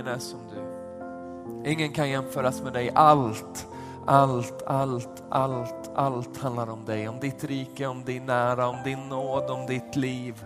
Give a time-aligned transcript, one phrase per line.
[0.00, 1.70] ingen är som du.
[1.70, 2.90] Ingen kan jämföras med dig.
[2.94, 3.68] Allt,
[4.06, 7.08] allt, allt, allt, allt handlar om dig.
[7.08, 10.44] Om ditt rike, om din nära, om din nåd, om ditt liv.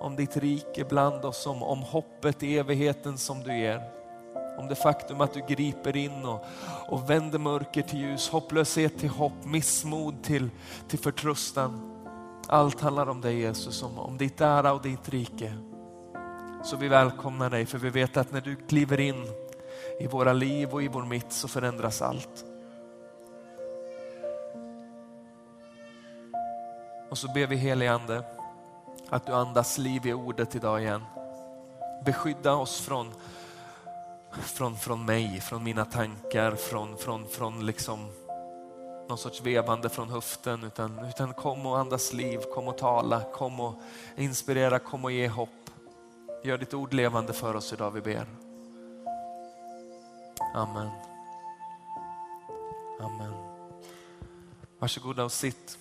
[0.00, 3.82] Om ditt rike bland oss, om, om hoppet i evigheten som du ger.
[4.58, 6.44] Om det faktum att du griper in och,
[6.88, 10.50] och vänder mörker till ljus, hopplöshet till hopp, missmod till,
[10.88, 11.96] till förtröstan.
[12.48, 15.69] Allt handlar om dig Jesus, om, om ditt ära och ditt rike.
[16.62, 19.26] Så vi välkomnar dig för vi vet att när du kliver in
[20.00, 22.44] i våra liv och i vår mitt så förändras allt.
[27.10, 28.22] Och så ber vi heligande
[29.08, 31.04] att du andas liv i ordet idag igen.
[32.04, 33.12] Beskydda oss från,
[34.30, 38.08] från, från mig, från mina tankar, från, från, från liksom
[39.08, 43.60] någon sorts vevande från höften utan, utan kom och andas liv, kom och tala, kom
[43.60, 43.74] och
[44.16, 45.48] inspirera, kom och ge hopp.
[46.42, 48.26] Gör ditt ord levande för oss idag, vi ber.
[50.54, 50.90] Amen.
[53.00, 53.32] Amen.
[54.78, 55.78] Varsågoda och sitt.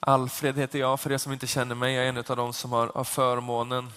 [0.00, 1.94] Alfred heter jag, för er som inte känner mig.
[1.94, 3.92] Jag är en av de som har, har förmånen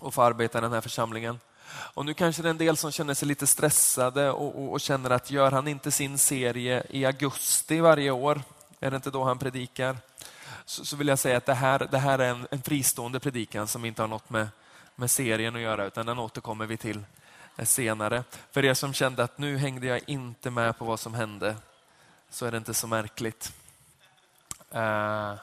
[0.00, 1.40] att få arbeta i den här församlingen.
[1.70, 4.80] Och nu kanske det är en del som känner sig lite stressade och, och, och,
[4.80, 8.42] känner att gör han inte sin serie i augusti varje år,
[8.80, 9.96] är det inte då han predikar?
[10.64, 13.68] Så, så vill jag säga att det här, det här är en, en fristående predikan
[13.68, 14.48] som inte har något med,
[14.96, 17.04] med serien att göra, utan den återkommer vi till
[17.56, 18.24] eh, senare.
[18.50, 21.56] För er som kände att nu hängde jag inte med på vad som hände,
[22.30, 23.52] så är det inte så märkligt.
[24.74, 25.34] Uh,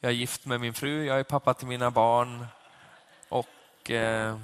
[0.00, 2.46] jag är gift med min fru, jag är pappa till mina barn
[3.28, 4.36] och uh,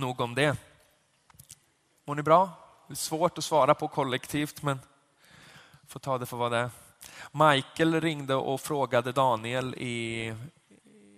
[0.00, 0.56] Nog om det.
[2.04, 2.50] Mår ni bra?
[2.86, 4.80] Det är svårt att svara på kollektivt, men
[5.88, 6.70] får ta det för vad det är.
[7.32, 10.34] Michael ringde och frågade Daniel i,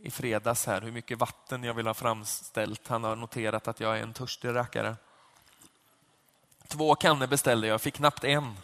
[0.03, 2.89] i fredags här hur mycket vatten jag vill ha framställt.
[2.89, 4.97] Han har noterat att jag är en törstig rackare.
[6.69, 8.57] Två kannor beställde jag, fick knappt en.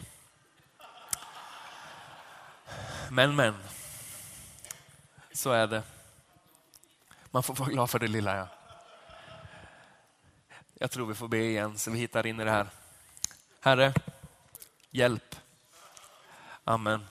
[3.09, 3.55] Men, men.
[5.31, 5.83] Så är det.
[7.31, 8.37] Man får vara glad för det lilla.
[8.37, 8.47] Ja.
[10.73, 12.67] Jag tror vi får be igen så vi hittar in i det här.
[13.61, 13.93] Herre,
[14.91, 15.35] hjälp.
[16.63, 17.05] Amen.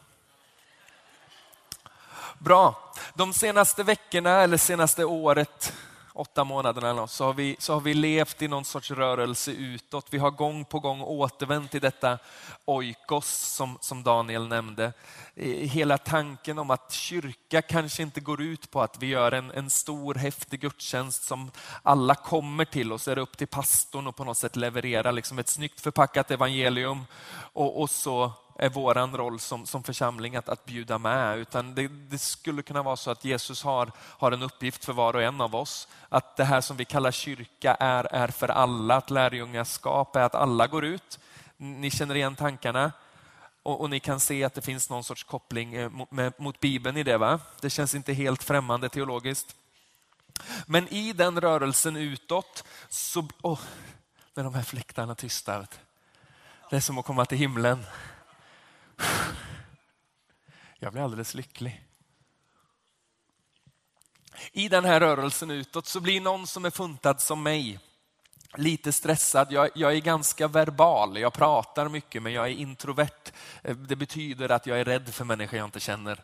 [2.38, 2.93] Bra.
[3.15, 5.72] De senaste veckorna eller senaste året
[6.12, 10.06] åtta månaderna så har, vi, så har vi levt i någon sorts rörelse utåt.
[10.10, 12.19] Vi har gång på gång återvänt till detta
[12.65, 14.93] oikos som, som Daniel nämnde.
[15.60, 19.71] Hela tanken om att kyrka kanske inte går ut på att vi gör en, en
[19.71, 21.50] stor häftig gudstjänst som
[21.82, 25.10] alla kommer till och så är det upp till pastorn och på något sätt leverera
[25.10, 27.04] liksom ett snyggt förpackat evangelium
[27.53, 31.89] och, och så är vår roll som, som församling att, att bjuda med, utan det,
[31.89, 35.41] det, skulle kunna vara så att Jesus har, har en uppgift för var och en
[35.41, 35.89] av oss.
[36.09, 40.35] Att det här som vi kallar kyrka är, är för alla, att lärjungaskap är att
[40.35, 41.19] alla går ut.
[41.57, 42.93] Ni känner igen tankarna
[43.63, 46.61] och, och ni kan se att det finns någon sorts koppling eh, mot, med, mot
[46.61, 47.19] Bibeln i det.
[47.19, 47.41] Va?
[47.61, 49.57] Det känns inte helt främmande teologiskt.
[50.67, 53.29] Men i den rörelsen utåt så...
[53.43, 53.61] Oh,
[54.35, 55.67] när de här fläktarna tystar.
[56.71, 57.85] Det är som att komma till himlen.
[60.78, 61.84] Jag blir alldeles lycklig.
[64.53, 67.78] I den här rörelsen utåt så blir någon som är funtad som mig
[68.56, 69.47] lite stressad.
[69.50, 73.32] Jag, jag, är ganska verbal, jag pratar mycket men jag är introvert.
[73.62, 76.22] Eh, det betyder att jag är rädd för människor jag inte känner,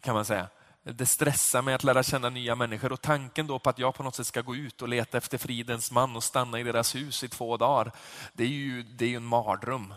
[0.00, 0.48] kan man säga.
[0.82, 4.02] Det stressar mig att lära känna nya människor och tanken då på att jag på
[4.02, 7.24] något sätt ska gå ut och leta efter fridens man och stanna i deras hus
[7.24, 7.92] i två dagar,
[8.32, 9.94] det är ju, det är ju en mardröm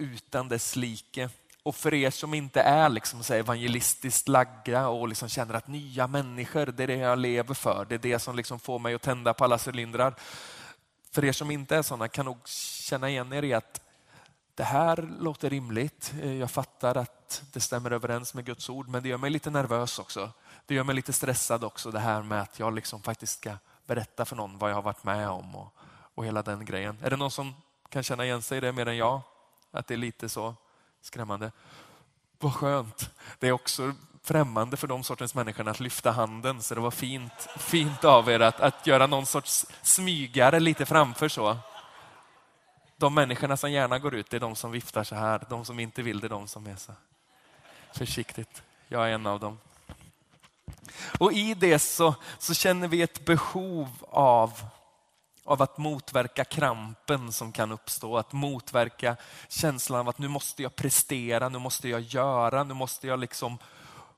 [0.00, 1.28] utan dess like.
[1.62, 6.06] Och för er som inte är liksom så evangelistiskt lagda och liksom känner att nya
[6.06, 7.86] människor, det är det jag lever för.
[7.88, 10.14] Det är det som liksom får mig att tända på alla cylindrar.
[11.10, 13.80] För er som inte är sådana kan nog känna igen er i att
[14.54, 16.14] det här låter rimligt.
[16.22, 19.50] Eh, jag fattar att det stämmer överens med Guds ord, men det gör mig lite
[19.50, 20.32] nervös också.
[20.66, 23.52] Det gör mig lite stressad också, det här med att jag liksom faktiskt ska
[23.86, 25.74] berätta för någon vad jag har varit med om och,
[26.14, 26.98] och hela den grejen.
[27.02, 27.54] Är det någon som
[27.88, 29.20] kan känna igen sig i det mer än jag?
[29.70, 30.54] Att det är lite så
[31.00, 31.52] skrämmande.
[32.38, 33.10] Vad skönt.
[33.38, 37.48] Det är också främmande för de sortens människor att lyfta handen, så det var fint,
[37.56, 41.56] fint av er att, att göra någon sorts smygare lite framför så.
[42.96, 45.46] De människorna som gärna går ut, det är de som viftar så här.
[45.50, 46.92] De som inte vill, det är de som är så
[47.92, 48.62] försiktigt.
[48.88, 49.58] Jag är en av dem.
[51.18, 54.60] Och i det så, så känner vi ett behov av
[55.44, 59.16] av att motverka krampen som kan uppstå, att motverka
[59.48, 63.58] känslan av att nu måste jag prestera, nu måste jag göra, nu måste jag liksom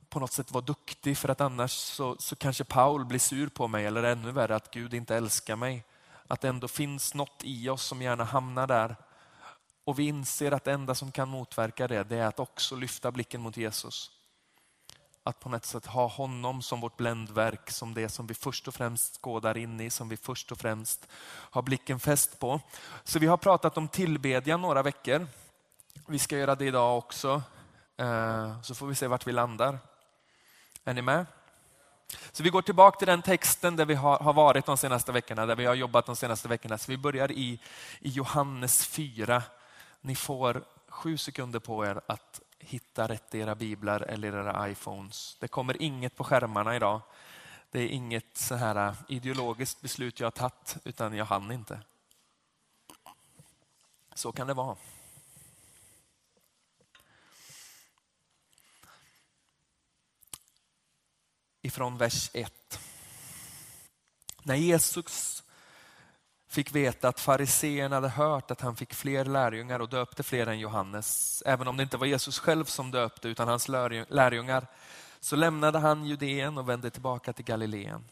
[0.08, 3.68] på något sätt vara duktig för att annars så, så kanske Paul blir sur på
[3.68, 5.84] mig eller ännu värre att Gud inte älskar mig.
[6.26, 8.96] Att det ändå finns något i oss som gärna hamnar där.
[9.84, 13.10] Och vi inser att det enda som kan motverka det, det är att också lyfta
[13.10, 14.10] blicken mot Jesus.
[15.24, 18.74] Att på något sätt ha honom som vårt bländverk, som det som vi först och
[18.74, 22.60] främst skådar in i, som vi först och främst har blicken fäst på.
[23.04, 25.26] Så vi har pratat om tillbedjan några veckor.
[26.06, 27.42] Vi ska göra det idag också.
[27.96, 29.78] Eh, så får vi se vart vi landar.
[30.84, 31.26] Är ni med?
[32.32, 35.56] Så vi går tillbaka till den texten där vi har, varit de senaste veckorna, där
[35.56, 36.78] vi har jobbat de senaste veckorna.
[36.78, 37.60] Så vi börjar i,
[38.00, 39.42] i Johannes 4.
[40.00, 45.36] Ni får sju sekunder på er att hitta rätt i era biblar eller era iPhones.
[45.40, 47.00] Det kommer inget på skärmarna idag.
[47.70, 51.80] Det är inget så här äh, ideologiskt beslut jag har tagit, utan jag hann inte.
[54.14, 54.76] Så kan det vara.
[61.62, 62.80] ifrån vers 1.
[64.42, 65.41] När Jesus
[66.52, 70.58] fick veta att fariseerna hade hört att han fick fler lärjungar och döpte fler än
[70.58, 73.68] Johannes, även om det inte var Jesus själv som döpte utan hans
[74.08, 74.66] lärjungar,
[75.20, 78.04] så lämnade han Judeen och vände tillbaka till Galileen.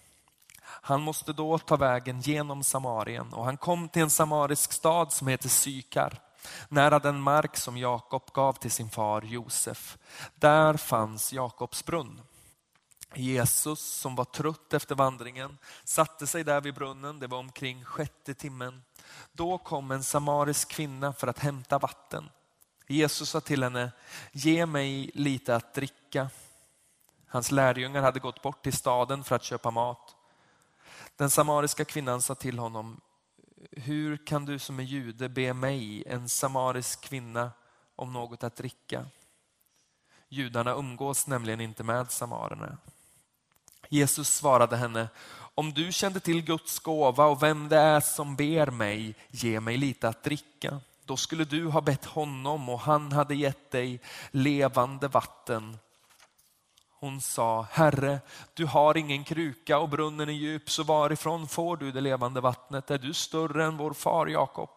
[0.62, 5.28] Han måste då ta vägen genom Samarien och han kom till en samarisk stad som
[5.28, 6.20] heter Sykar,
[6.68, 9.98] nära den mark som Jakob gav till sin far Josef.
[10.34, 12.20] Där fanns Jakobs brunn.
[13.14, 18.34] Jesus som var trött efter vandringen satte sig där vid brunnen, det var omkring sjätte
[18.34, 18.82] timmen.
[19.32, 22.30] Då kom en samarisk kvinna för att hämta vatten.
[22.86, 23.92] Jesus sa till henne,
[24.32, 26.30] ge mig lite att dricka.
[27.26, 30.16] Hans lärjungar hade gått bort till staden för att köpa mat.
[31.16, 33.00] Den samariska kvinnan sa till honom,
[33.70, 37.50] hur kan du som är jude be mig, en samarisk kvinna,
[37.96, 39.06] om något att dricka?
[40.28, 42.78] Judarna umgås nämligen inte med samarerna.
[43.92, 45.08] Jesus svarade henne,
[45.54, 49.76] om du kände till Guds gåva och vem det är som ber mig, ge mig
[49.76, 50.80] lite att dricka.
[51.04, 54.00] Då skulle du ha bett honom och han hade gett dig
[54.30, 55.78] levande vatten.
[57.00, 58.20] Hon sa, Herre,
[58.54, 62.90] du har ingen kruka och brunnen är djup, så varifrån får du det levande vattnet?
[62.90, 64.70] Är du större än vår far Jakob?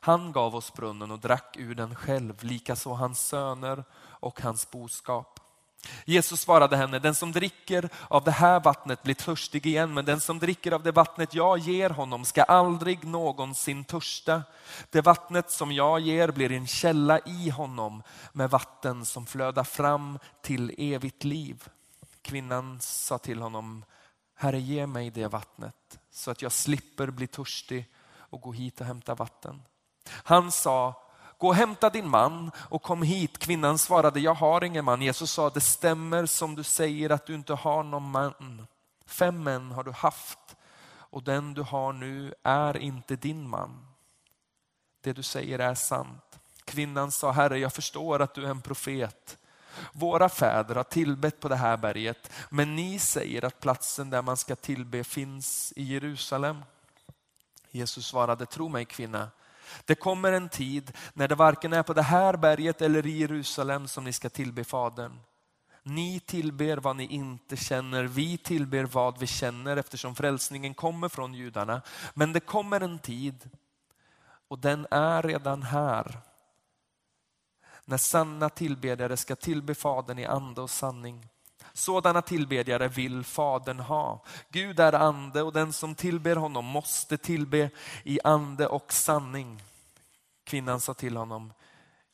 [0.00, 5.40] Han gav oss brunnen och drack ur den själv, likaså hans söner och hans boskap.
[6.04, 10.20] Jesus svarade henne, den som dricker av det här vattnet blir törstig igen, men den
[10.20, 14.42] som dricker av det vattnet jag ger honom ska aldrig någonsin törsta.
[14.90, 18.02] Det vattnet som jag ger blir en källa i honom
[18.32, 21.68] med vatten som flödar fram till evigt liv.
[22.22, 23.84] Kvinnan sa till honom,
[24.36, 28.86] Herre ge mig det vattnet så att jag slipper bli törstig och gå hit och
[28.86, 29.62] hämta vatten.
[30.08, 31.03] Han sa,
[31.38, 33.38] gå och hämta din man och kom hit.
[33.38, 35.02] Kvinnan svarade, jag har ingen man.
[35.02, 38.66] Jesus sa, det stämmer som du säger att du inte har någon man.
[39.06, 40.56] Fem män har du haft
[41.14, 43.86] och den du har nu är inte din man.
[45.00, 46.38] Det du säger är sant.
[46.64, 49.38] Kvinnan sa, Herre jag förstår att du är en profet.
[49.92, 54.36] Våra fäder har tillbett på det här berget, men ni säger att platsen där man
[54.36, 56.64] ska tillbe finns i Jerusalem.
[57.70, 59.30] Jesus svarade, tro mig kvinna,
[59.84, 63.88] det kommer en tid när det varken är på det här berget eller i Jerusalem
[63.88, 65.20] som ni ska tillbe Fadern.
[65.82, 71.34] Ni tillber vad ni inte känner, vi tillber vad vi känner eftersom frälsningen kommer från
[71.34, 71.82] judarna.
[72.14, 73.50] Men det kommer en tid,
[74.48, 76.20] och den är redan här,
[77.84, 81.28] när sanna tillbedjare ska tillbe Fadern i ande och sanning.
[81.76, 84.24] Sådana tillbedjare vill Fadern ha.
[84.48, 87.70] Gud är ande och den som tillber honom måste tillbe
[88.02, 89.62] i ande och sanning.
[90.44, 91.52] Kvinnan sa till honom,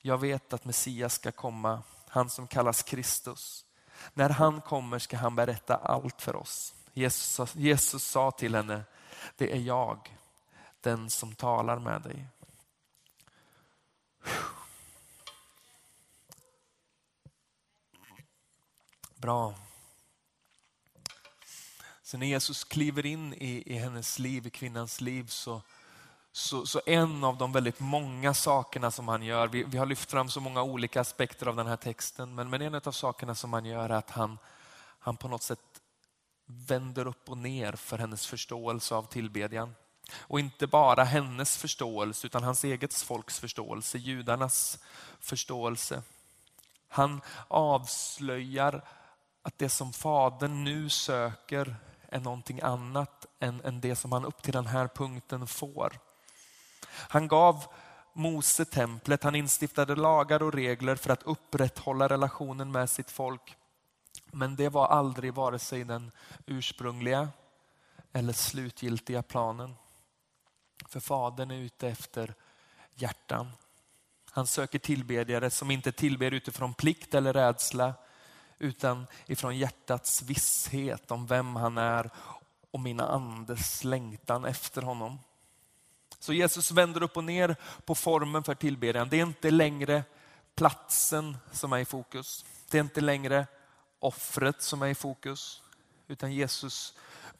[0.02, 3.64] jag vet att Messias ska komma, han som kallas Kristus.
[4.14, 6.74] När han kommer ska han berätta allt för oss.
[6.92, 8.82] Jesus, Jesus sa till henne,
[9.36, 10.16] det är jag,
[10.80, 12.26] den som talar med dig.
[19.20, 19.54] Bra.
[22.02, 25.62] Så när Jesus kliver in i, i hennes liv, i kvinnans liv, så,
[26.32, 30.10] så, så, en av de väldigt många sakerna som han gör, vi, vi, har lyft
[30.10, 33.52] fram så många olika aspekter av den här texten, men, men en av sakerna som
[33.52, 34.38] han gör är att han,
[34.98, 35.80] han på något sätt
[36.46, 39.74] vänder upp och ner för hennes förståelse av tillbedjan.
[40.12, 44.78] Och inte bara hennes förståelse utan hans eget folks förståelse, judarnas
[45.20, 46.02] förståelse.
[46.88, 48.82] Han avslöjar
[49.42, 51.76] att det som Fadern nu söker
[52.08, 55.98] är någonting annat än, än det som han upp till den här punkten får.
[56.90, 57.64] Han gav
[58.12, 63.56] Mose templet, han instiftade lagar och regler för att upprätthålla relationen med sitt folk.
[64.32, 66.10] Men det var aldrig vare sig den
[66.46, 67.28] ursprungliga
[68.12, 69.74] eller slutgiltiga planen.
[70.88, 72.34] För Fadern är ute efter
[72.94, 73.50] hjärtan.
[74.30, 77.94] Han söker tillbedjare som inte tillber utifrån plikt eller rädsla
[78.60, 82.10] utan ifrån hjärtats visshet om vem han är
[82.70, 85.18] och mina andes längtan efter honom.
[86.18, 89.08] Så Jesus vänder upp och ner på formen för tillbedjan.
[89.08, 90.04] Det är inte längre
[90.54, 92.44] platsen som är i fokus.
[92.70, 93.46] Det är inte längre
[93.98, 95.62] offret som är i fokus.
[96.08, 96.94] Utan Jesus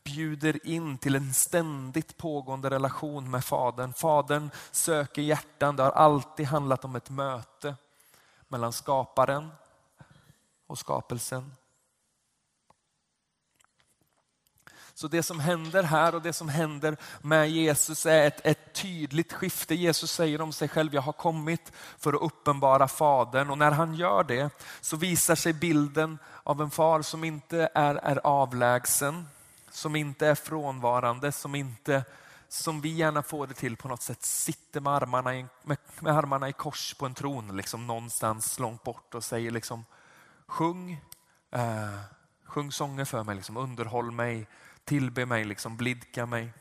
[0.05, 3.93] bjuder in till en ständigt pågående relation med Fadern.
[3.93, 5.77] Fadern söker hjärtan.
[5.77, 7.75] Det har alltid handlat om ett möte
[8.49, 9.51] mellan skaparen
[10.71, 11.53] och skapelsen.
[14.95, 19.33] Så det som händer här och det som händer med Jesus är ett, ett, tydligt
[19.33, 19.75] skifte.
[19.75, 23.51] Jesus säger om sig själv, jag har kommit för att uppenbara Fadern.
[23.51, 24.51] Och när han gör det
[24.81, 29.29] så visar sig bilden av en far som inte är, är avlägsen,
[29.71, 32.05] som inte är frånvarande, som inte
[32.49, 36.17] som vi gärna får det till på något sätt, sitter med armarna i, med, med
[36.17, 39.85] armarna i kors på en tron liksom någonstans långt bort och säger liksom
[40.51, 41.01] sjung,
[41.51, 41.99] eh,
[42.45, 44.47] sjung sånger för mig, liksom, underhåll mig,
[44.85, 46.53] tillbe mig, liksom, blidka mig.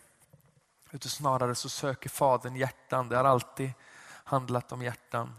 [0.92, 3.10] Utan snarare så söker Fadern hjärtan.
[3.10, 3.72] Det har alltid
[4.24, 5.36] handlat om hjärtan.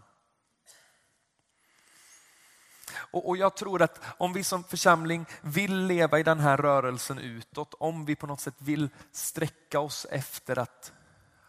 [2.93, 7.19] Och, och, Jag tror att om vi som församling vill leva i den här rörelsen
[7.19, 10.93] utåt, om vi på något sätt vill sträcka oss efter att,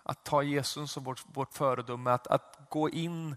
[0.02, 3.36] att ta Jesus som vårt, vårt föredöme, att, att gå in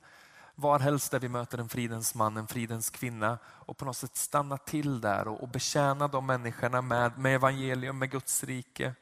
[0.56, 4.58] varhelst där vi möter en fridens man, en fridens kvinna och på något sätt stanna
[4.58, 8.96] till där och, och betjäna de människorna med, med evangelium, med Guds rike.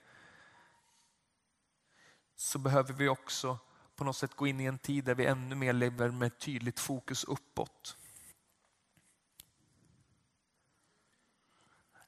[2.36, 3.58] Så behöver vi också
[3.96, 6.80] på något sätt gå in i en tid där vi ännu mer lever med tydligt
[6.80, 7.98] fokus uppåt.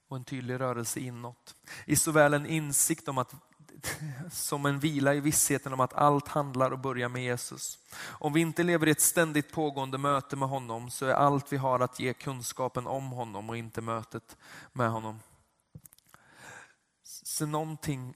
[0.07, 1.55] Och en tydlig rörelse inåt.
[1.85, 3.35] I såväl en insikt om att
[4.31, 7.79] som en vila i vissheten om att allt handlar och börjar med Jesus.
[8.01, 11.57] Om vi inte lever i ett ständigt pågående möte med honom så är allt vi
[11.57, 14.37] har att ge kunskapen om honom och inte mötet
[14.73, 15.19] med honom.
[17.03, 18.13] Så någonting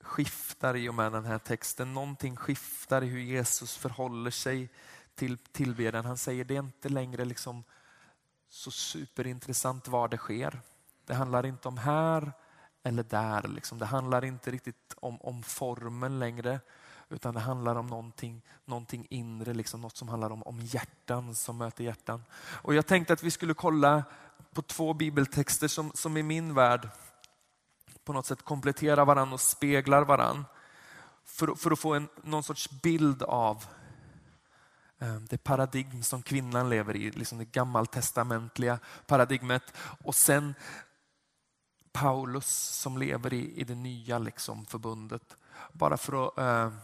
[0.00, 1.94] skiftar i och med den här texten.
[1.94, 4.68] Någonting skiftar i hur Jesus förhåller sig
[5.14, 6.04] till tillbedjan.
[6.04, 7.64] Han säger det är inte längre liksom
[8.48, 10.60] så superintressant var det sker.
[11.06, 12.32] Det handlar inte om här
[12.82, 13.48] eller där.
[13.48, 13.78] Liksom.
[13.78, 16.60] Det handlar inte riktigt om, om formen längre
[17.12, 21.58] utan det handlar om någonting, någonting inre, liksom något som handlar om, om hjärtan som
[21.58, 22.24] möter hjärtan.
[22.34, 24.04] Och Jag tänkte att vi skulle kolla
[24.52, 26.88] på två bibeltexter som, som i min värld
[28.04, 30.44] på något sätt kompletterar varandra och speglar varandra.
[31.24, 33.64] För, för att få en, någon sorts bild av
[34.98, 39.62] eh, det paradigm som kvinnan lever i, liksom det gammaltestamentliga paradigmet.
[40.04, 40.54] Och sen
[41.92, 45.36] Paulus som lever i, i det nya liksom, förbundet.
[45.72, 46.78] Bara för att eh,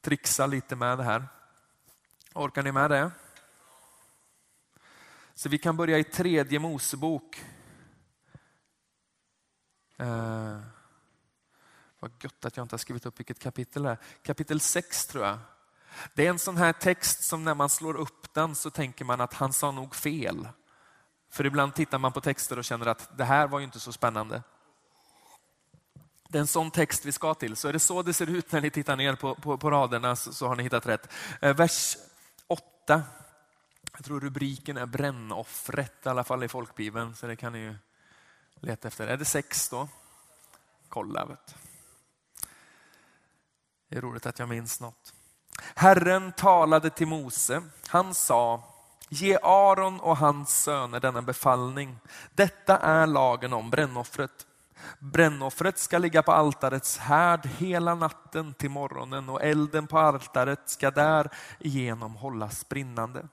[0.00, 1.28] trixa lite med det här.
[2.34, 3.10] Orkar ni med det?
[5.34, 7.44] Så vi kan börja i tredje Mosebok.
[9.96, 10.58] Eh,
[12.00, 13.98] vad gött att jag inte har skrivit upp vilket kapitel det är.
[14.22, 15.38] Kapitel 6 tror jag.
[16.14, 19.20] Det är en sån här text som när man slår upp den så tänker man
[19.20, 20.48] att han sa nog fel.
[21.30, 23.92] För ibland tittar man på texter och känner att det här var ju inte så
[23.92, 24.42] spännande.
[26.28, 27.56] Det är en sån text vi ska till.
[27.56, 30.16] Så är det så det ser ut när ni tittar ner på, på, på raderna
[30.16, 31.08] så, så, har ni hittat rätt.
[31.40, 31.96] Eh, vers
[32.46, 33.02] 8.
[33.92, 37.14] Jag tror rubriken är brännoffret, i alla fall i folkbibeln.
[37.14, 37.74] Så det kan ni ju
[38.54, 39.06] leta efter.
[39.06, 39.88] Är det 6 då?
[40.88, 41.26] Kolla.
[41.26, 41.56] Vet.
[43.88, 45.14] Det är roligt att jag minns något.
[45.74, 47.62] Herren talade till Mose.
[47.86, 48.69] Han sa
[49.12, 51.98] Ge Aron och hans söner denna befallning.
[52.34, 54.46] Detta är lagen om brännoffret.
[54.98, 60.90] Brännoffret ska ligga på altarets härd hela natten till morgonen och elden på altaret ska
[60.90, 63.28] därigenom hållas brinnande.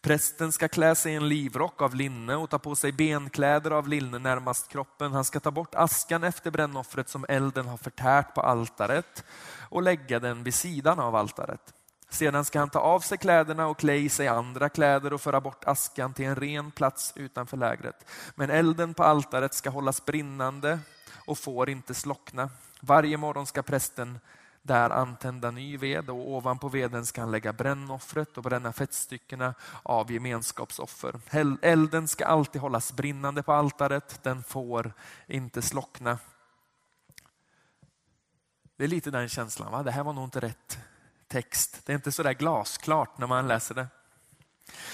[0.00, 3.88] Prästen ska klä sig i en livrock av linne och ta på sig benkläder av
[3.88, 5.12] linne närmast kroppen.
[5.12, 9.24] Han ska ta bort askan efter brännoffret som elden har förtärt på altaret
[9.58, 11.74] och lägga den vid sidan av altaret.
[12.10, 15.40] Sedan ska han ta av sig kläderna och klä i sig andra kläder och föra
[15.40, 18.06] bort askan till en ren plats utanför lägret.
[18.34, 20.78] Men elden på altaret ska hållas brinnande
[21.26, 22.50] och får inte slockna.
[22.80, 24.18] Varje morgon ska prästen
[24.62, 30.12] där antända ny ved och ovanpå veden ska han lägga brännoffret och bränna fettstyckena av
[30.12, 31.20] gemenskapsoffer.
[31.62, 34.92] Elden ska alltid hållas brinnande på altaret, den får
[35.26, 36.18] inte slockna.
[38.76, 39.82] Det är lite den känslan, va?
[39.82, 40.78] det här var nog inte rätt
[41.30, 41.80] text.
[41.84, 43.86] Det är inte så där glasklart när man läser det.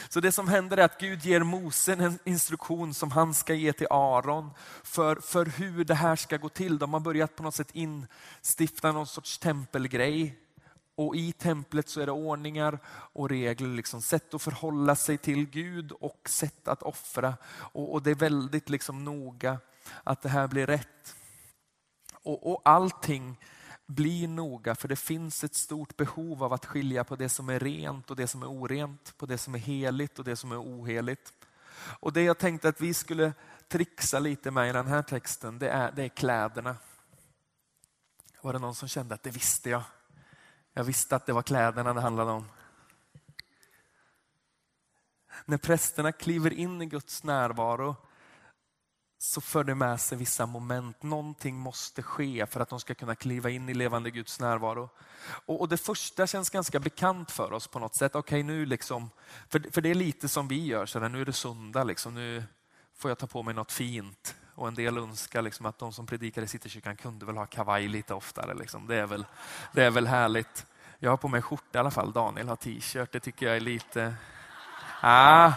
[0.08, 3.72] Så det som händer är att Gud ger Mose en instruktion som han ska ge
[3.72, 4.50] till Aron
[4.82, 6.78] för, för hur det här ska gå till.
[6.78, 10.38] De har börjat på något sätt instifta någon sorts tempelgrej.
[10.94, 15.46] Och i templet så är det ordningar och regler, liksom sätt att förhålla sig till
[15.46, 17.34] Gud och sätt att offra.
[17.46, 19.58] Och, och det är väldigt liksom noga
[20.04, 21.16] att det här blir rätt.
[22.22, 23.36] Och, och allting
[23.86, 27.60] bli noga för det finns ett stort behov av att skilja på det som är
[27.60, 30.58] rent och det som är orent, på det som är heligt och det som är
[30.58, 31.32] oheligt.
[32.00, 33.32] Och det jag tänkte att vi skulle
[33.68, 36.76] trixa lite med i den här texten, det är, det är kläderna.
[38.40, 39.82] Var det någon som kände att det visste jag?
[40.72, 42.48] Jag visste att det var kläderna det handlade om.
[45.44, 47.96] När prästerna kliver in i Guds närvaro
[49.18, 51.02] så för det med sig vissa moment.
[51.02, 54.90] Någonting måste ske för att de ska kunna kliva in i levande Guds närvaro.
[55.46, 58.14] Och, och det första känns ganska bekant för oss på något sätt.
[58.14, 59.10] Okej, okay, nu liksom,
[59.48, 62.14] för, för det är lite som vi gör, så där, nu är det söndag, liksom,
[62.14, 62.44] nu
[62.96, 64.34] får jag ta på mig något fint.
[64.54, 67.88] Och en del önskar liksom att de som predikar i Citykyrkan kunde väl ha kavaj
[67.88, 68.54] lite oftare.
[68.54, 68.86] Liksom.
[68.86, 69.26] Det, är väl,
[69.72, 70.66] det är väl härligt.
[70.98, 72.12] Jag har på mig skjorta i alla fall.
[72.12, 73.12] Daniel har t-shirt.
[73.12, 74.14] Det tycker jag är lite...
[75.00, 75.52] Ah.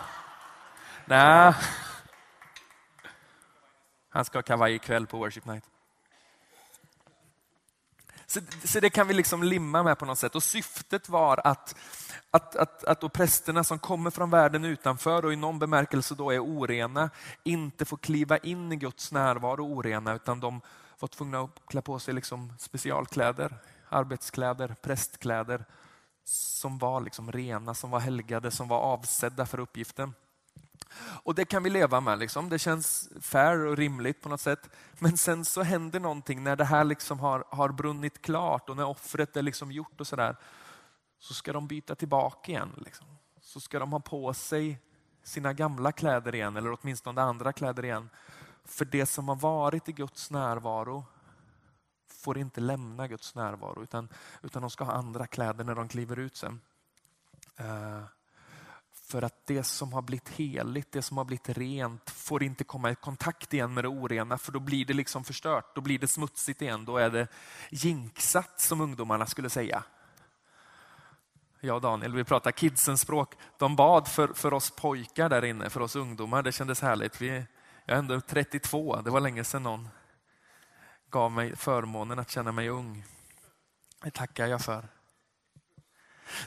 [1.06, 1.54] Nej.
[4.10, 5.64] Han ska ha kavaj ikväll på Worship Night.
[8.26, 10.36] Så, så, det kan vi liksom limma med på något sätt.
[10.36, 11.76] Och syftet var att,
[12.32, 16.32] att, att, att då prästerna som kommer från världen utanför och i någon bemärkelse då
[16.32, 17.10] är orena,
[17.44, 20.62] inte får kliva in i Guds närvaro orena, utan de
[21.00, 23.58] var tvungna att klä på sig liksom specialkläder,
[23.90, 25.66] arbetskläder, prästkläder
[26.24, 30.14] som var liksom rena, som var helgade, som var avsedda för uppgiften.
[31.24, 32.20] Och det kan vi leva med.
[32.20, 32.50] Liksom.
[32.50, 34.70] Det känns fair och rimligt på något sätt.
[35.00, 38.86] Men sen så händer någonting när det här liksom har, har brunnit klart och när
[38.86, 40.36] offret är liksom gjort och sådär.
[41.20, 42.72] Så ska de byta tillbaka igen.
[42.78, 43.08] Liksom.
[43.42, 44.80] Så ska de ha på sig
[45.24, 48.10] sina gamla kläder igen, eller åtminstone andra kläder igen.
[48.66, 51.06] För det som har varit i Guds närvaro
[52.08, 54.10] får inte lämna Guds närvaro, utan,
[54.42, 56.62] utan de ska ha andra kläder när de kliver ut sen.
[57.60, 58.04] Uh,
[59.10, 62.92] för att det som har blivit heligt, det som har blivit rent får inte komma
[62.92, 65.76] i kontakt igen med det orena för då blir det liksom förstört.
[65.76, 66.86] Då blir det smutsigt igen.
[66.86, 67.28] Då är det
[67.70, 69.84] jinxat som ungdomarna skulle säga.
[71.60, 73.34] Jag och Daniel, vi pratar kidsens språk.
[73.58, 76.44] De bad för, för oss pojkar där inne, för oss ungdomar.
[76.44, 77.22] Det kändes härligt.
[77.22, 77.46] Vi,
[77.86, 79.90] jag är ändå 32, det var länge sedan någon
[81.10, 83.06] gav mig förmånen att känna mig ung.
[84.04, 84.99] Det tackar jag för.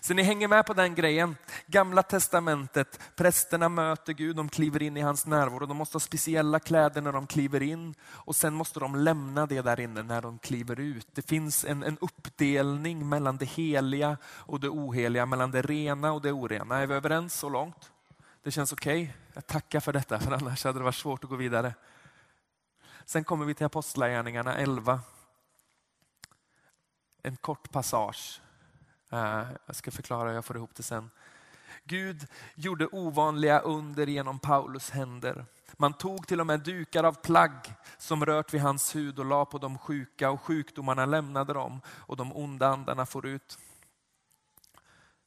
[0.01, 1.37] Så ni hänger med på den grejen.
[1.66, 5.66] Gamla testamentet, prästerna möter Gud, de kliver in i hans närvaro.
[5.66, 9.62] De måste ha speciella kläder när de kliver in och sen måste de lämna det
[9.62, 11.09] där inne när de kliver ut.
[11.14, 16.23] Det finns en, en uppdelning mellan det heliga och det oheliga, mellan det rena och
[16.23, 16.79] det orena.
[16.79, 17.90] Är vi överens så långt?
[18.42, 19.03] Det känns okej?
[19.03, 19.14] Okay?
[19.35, 21.75] Jag tackar för detta, för annars hade det varit svårt att gå vidare.
[23.05, 25.01] Sen kommer vi till Apostlagärningarna 11.
[27.23, 28.41] En kort passage
[29.12, 31.11] Eh, jag ska förklara, jag får ihop det sen.
[31.85, 35.44] Gud gjorde ovanliga under genom Paulus händer.
[35.77, 39.44] Man tog till och med dukar av plagg som rört vid hans hud och la
[39.44, 43.59] på de sjuka och sjukdomarna lämnade dem och de onda andarna for ut.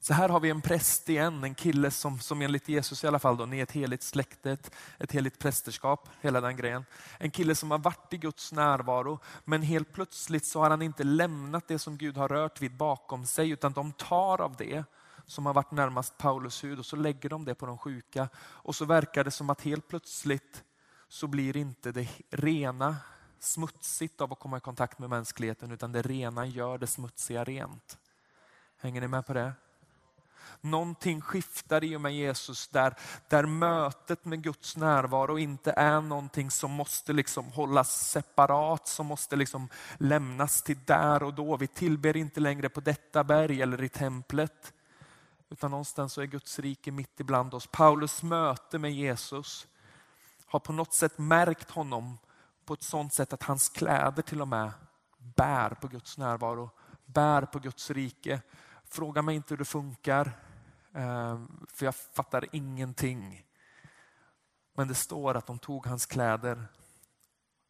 [0.05, 3.19] Så här har vi en präst igen, en kille som, som enligt Jesus i alla
[3.19, 6.85] fall, då, ni är ett heligt släkte, ett, ett heligt prästerskap, hela den grejen.
[7.17, 11.03] En kille som har varit i Guds närvaro, men helt plötsligt så har han inte
[11.03, 14.83] lämnat det som Gud har rört vid bakom sig, utan de tar av det
[15.25, 18.29] som har varit närmast Paulus hud och så lägger de det på de sjuka.
[18.37, 20.63] Och så verkar det som att helt plötsligt
[21.07, 22.95] så blir inte det rena
[23.39, 27.97] smutsigt av att komma i kontakt med mänskligheten, utan det rena gör det smutsiga rent.
[28.77, 29.53] Hänger ni med på det?
[30.61, 32.95] Någonting skiftar i och med Jesus där,
[33.27, 39.35] där mötet med Guds närvaro inte är någonting som måste liksom hållas separat, som måste
[39.35, 41.57] liksom lämnas till där och då.
[41.57, 44.73] Vi tillber inte längre på detta berg eller i templet.
[45.49, 47.67] Utan någonstans så är Guds rike mitt ibland oss.
[47.67, 49.67] Paulus möte med Jesus
[50.45, 52.17] har på något sätt märkt honom
[52.65, 54.71] på ett sådant sätt att hans kläder till och med
[55.17, 56.69] bär på Guds närvaro,
[57.05, 58.41] bär på Guds rike.
[58.95, 60.31] Fråga mig inte hur det funkar.
[60.93, 63.45] Ehm, för jag fattar ingenting.
[64.75, 66.67] Men det står att de tog hans kläder,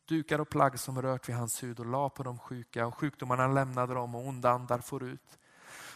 [0.08, 3.48] dukar och plagg som rört vid hans hud och la på de sjuka och sjukdomarna
[3.48, 5.38] lämnade dem och onda andar for ut.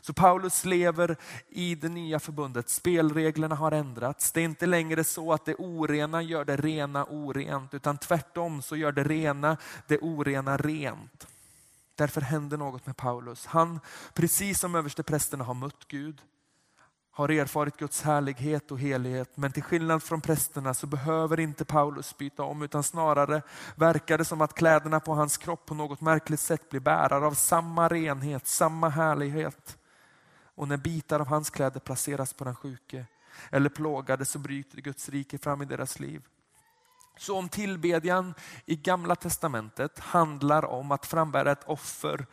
[0.02, 1.18] Så Paulus lever
[1.50, 2.70] i det nya förbundet.
[2.70, 4.32] Spelreglerna har ändrats.
[4.32, 8.76] Det är inte längre så att det orena gör det rena orent, utan tvärtom så
[8.76, 11.28] gör det rena det orena rent.
[12.00, 13.46] Därför händer något med Paulus.
[13.46, 13.80] Han,
[14.14, 16.22] precis som översteprästerna, har mött Gud
[17.12, 19.38] har erfarit Guds härlighet och helighet.
[19.38, 23.42] Men till skillnad från prästerna så behöver inte Paulus byta om utan snarare
[23.76, 27.34] verkar det som att kläderna på hans kropp på något märkligt sätt blir bärare av
[27.34, 29.78] samma renhet, samma härlighet.
[30.56, 33.06] Och när bitar av hans kläder placeras på den sjuke
[33.50, 36.22] eller plågade så bryter Guds rike fram i deras liv.
[37.20, 38.34] Så om tillbedjan
[38.66, 42.26] i gamla testamentet handlar om att frambära ett offer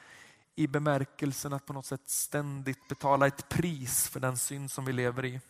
[0.55, 4.93] i bemärkelsen att på något sätt ständigt betala ett pris för den synd som vi
[4.93, 5.41] lever i.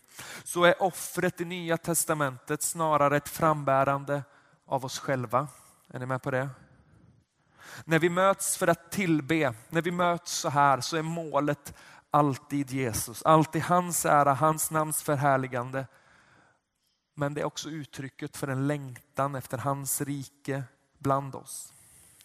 [0.44, 4.22] Så är offret i nya testamentet snarare ett frambärande
[4.66, 5.48] av oss själva.
[5.88, 6.48] Är ni med på det?
[7.84, 11.74] När vi möts för att tillbe, när vi möts så här så är målet
[12.10, 13.22] alltid Jesus.
[13.22, 15.86] Alltid hans ära, hans namns förhärligande.
[17.18, 20.64] Men det är också uttrycket för en längtan efter hans rike
[20.98, 21.72] bland oss.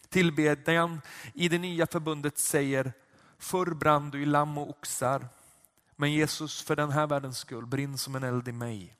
[0.09, 1.01] Tillbedjan
[1.33, 2.93] i det nya förbundet säger,
[3.37, 5.27] förr brann du i lamm och oxar,
[5.95, 8.97] men Jesus för den här världens skull, brinn som en eld i mig.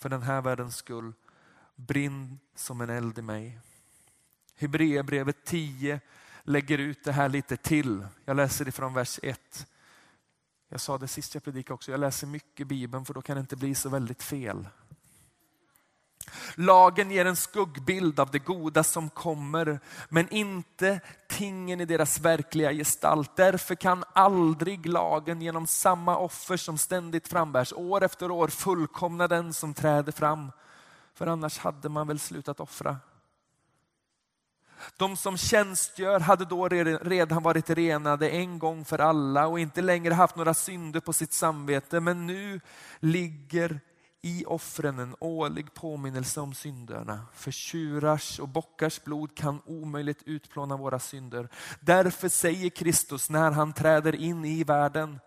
[0.00, 1.12] För den här världens skull,
[1.76, 3.58] brinn som en eld i mig.
[4.54, 6.00] Hebreerbrevet 10
[6.42, 8.06] lägger ut det här lite till.
[8.24, 9.66] Jag läser ifrån vers 1.
[10.72, 13.40] Jag sa det sist jag predikade också, jag läser mycket Bibeln för då kan det
[13.40, 14.68] inte bli så väldigt fel.
[16.54, 22.72] Lagen ger en skuggbild av det goda som kommer, men inte tingen i deras verkliga
[22.72, 23.36] gestalt.
[23.36, 29.52] Därför kan aldrig lagen genom samma offer som ständigt frambärs år efter år fullkomna den
[29.52, 30.52] som träder fram.
[31.14, 32.96] För annars hade man väl slutat offra.
[34.96, 40.14] De som tjänstgör hade då redan varit renade en gång för alla och inte längre
[40.14, 42.00] haft några synder på sitt samvete.
[42.00, 42.60] Men nu
[43.00, 43.80] ligger
[44.22, 47.20] i offren en årlig påminnelse om synderna.
[47.32, 51.48] För tjurars och bockars blod kan omöjligt utplåna våra synder.
[51.80, 55.20] Därför säger Kristus när han träder in i världen,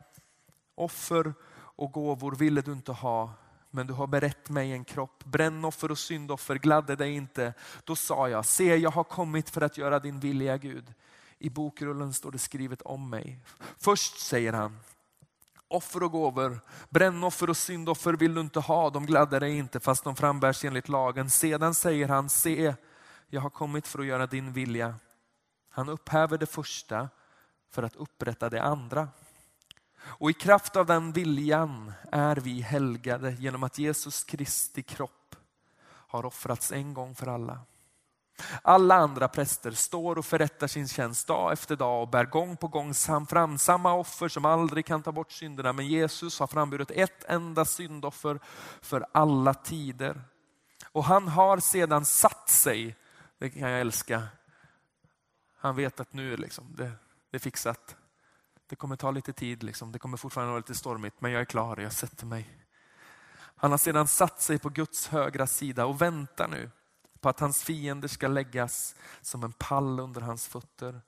[0.75, 3.34] offer och gåvor ville du inte ha,
[3.75, 5.23] men du har berett mig en kropp.
[5.23, 7.53] Brännoffer och syndoffer gladde dig inte.
[7.83, 10.93] Då sa jag, se jag har kommit för att göra din vilja Gud.
[11.39, 13.39] I bokrullen står det skrivet om mig.
[13.77, 14.79] Först säger han,
[15.67, 16.59] offer och gåvor,
[16.89, 20.89] brännoffer och syndoffer vill du inte ha, de gladde dig inte fast de frambärs enligt
[20.89, 21.29] lagen.
[21.29, 22.75] Sedan säger han, se
[23.27, 24.95] jag har kommit för att göra din vilja.
[25.69, 27.09] Han upphäver det första
[27.71, 29.07] för att upprätta det andra.
[30.08, 35.36] Och i kraft av den viljan är vi helgade genom att Jesus Kristi kropp
[35.86, 37.60] har offrats en gång för alla.
[38.62, 42.68] Alla andra präster står och förrättar sin tjänst dag efter dag och bär gång på
[42.68, 42.94] gång
[43.30, 45.74] fram samma offer som aldrig kan ta bort synderna.
[45.74, 48.39] Men Jesus har framburit ett enda syndoffer
[48.82, 50.22] för alla tider.
[50.91, 52.96] Och han har sedan satt sig,
[53.38, 54.24] det kan jag älska,
[55.58, 56.91] han vet att nu är liksom, det,
[57.32, 57.96] det är fixat.
[58.67, 59.91] Det kommer ta lite tid, liksom.
[59.91, 62.49] det kommer fortfarande vara lite stormigt, men jag är klar, jag sätter mig.
[63.56, 66.71] Han har sedan satt sig på Guds högra sida och väntar nu
[67.19, 71.01] på att hans fiender ska läggas som en pall under hans fötter.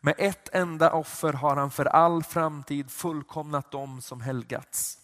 [0.00, 4.98] Med ett enda offer har han för all framtid fullkomnat dem som helgats.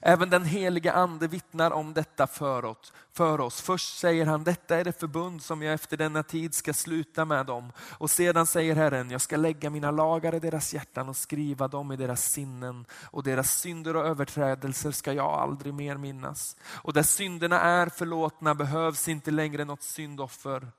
[0.00, 3.60] Även den heliga ande vittnar om detta för oss.
[3.60, 7.46] Först säger han, detta är det förbund som jag efter denna tid ska sluta med
[7.46, 7.72] dem.
[7.78, 11.92] Och sedan säger Herren, jag ska lägga mina lagar i deras hjärtan och skriva dem
[11.92, 12.86] i deras sinnen.
[13.10, 16.56] Och deras synder och överträdelser ska jag aldrig mer minnas.
[16.66, 20.72] Och där synderna är förlåtna behövs inte längre något syndoffer.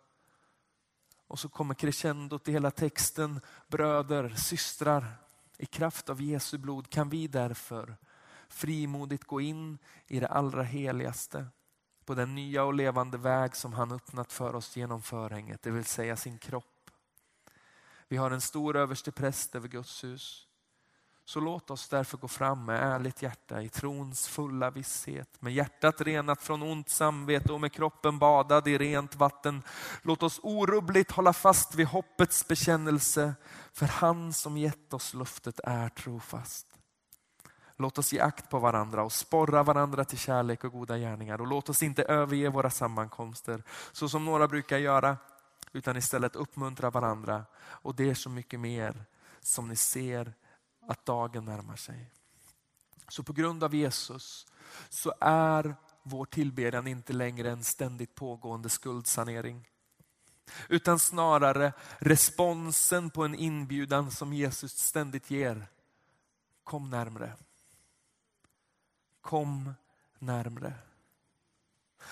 [1.27, 5.05] Och så kommer crescendot i hela texten, bröder, systrar.
[5.57, 7.95] I kraft av Jesu blod kan vi därför
[8.49, 11.47] frimodigt gå in i det allra heligaste
[12.05, 15.85] på den nya och levande väg som han öppnat för oss genom förhänget, det vill
[15.85, 16.91] säga sin kropp.
[18.07, 20.47] Vi har en stor överste präst över Guds hus.
[21.25, 26.01] Så låt oss därför gå fram med ärligt hjärta i trons fulla visshet, med hjärtat
[26.01, 29.63] renat från ont samvete och med kroppen badad i rent vatten.
[30.01, 33.33] Låt oss orubbligt hålla fast vid hoppets bekännelse,
[33.73, 36.78] för han som gett oss luftet är trofast.
[37.81, 41.41] Låt oss ge akt på varandra och sporra varandra till kärlek och goda gärningar.
[41.41, 45.17] Och låt oss inte överge våra sammankomster så som några brukar göra,
[45.71, 47.45] utan istället uppmuntra varandra.
[47.59, 49.05] Och det är så mycket mer
[49.39, 50.33] som ni ser
[50.87, 52.11] att dagen närmar sig.
[53.07, 54.47] Så på grund av Jesus
[54.89, 59.67] så är vår tillbedjan inte längre en ständigt pågående skuldsanering.
[60.69, 65.67] Utan snarare responsen på en inbjudan som Jesus ständigt ger.
[66.63, 67.33] Kom närmre
[69.21, 69.73] kom
[70.19, 70.73] närmre.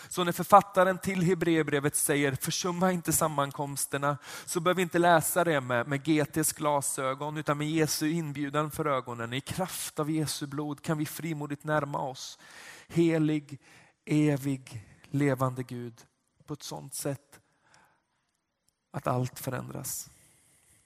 [0.09, 5.61] Så när författaren till Hebreerbrevet säger försumma inte sammankomsterna så behöver vi inte läsa det
[5.61, 9.33] med, med GTs glasögon utan med Jesu inbjudan för ögonen.
[9.33, 12.39] I kraft av Jesu blod kan vi frimodigt närma oss
[12.87, 13.59] helig,
[14.05, 16.05] evig, levande Gud
[16.45, 17.39] på ett sådant sätt
[18.91, 20.09] att allt förändras.